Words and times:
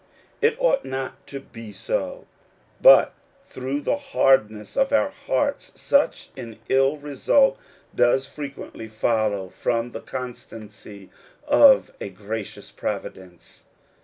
It 0.41 0.55
ought 0.59 0.83
not 0.83 1.27
to 1.27 1.39
be 1.39 1.71
so; 1.71 2.25
but 2.81 3.13
through 3.43 3.81
the 3.81 3.97
hardness 3.97 4.75
of 4.75 4.91
our 4.91 5.11
hearts 5.27 5.79
such 5.79 6.31
an 6.35 6.57
ill 6.69 6.97
result 6.97 7.59
does 7.93 8.27
frequently 8.27 8.87
follow 8.87 9.47
from 9.49 9.91
the 9.91 10.01
constancy 10.01 11.11
of 11.45 11.93
a 12.01 12.09
gracious 12.09 12.71
providence. 12.71 13.65